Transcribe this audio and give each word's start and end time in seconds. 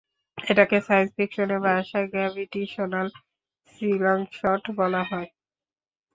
এটাকে 0.37 0.77
সায়েন্স 0.81 1.11
ফিকশনের 1.17 1.59
ভাষায় 1.65 2.07
গ্র্যাভিটিশনাল 2.07 3.07
স্লিং 3.67 3.99
শট 4.31 4.63
বলা 4.79 5.01
হয়। 5.03 5.29